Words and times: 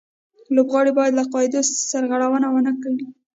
لوبغاړي 0.55 0.91
باید 0.99 1.13
له 1.19 1.23
قاعدو 1.33 1.59
سرغړونه 1.91 2.47
و 2.49 2.57
نه 2.67 2.73
کړي. 2.81 3.05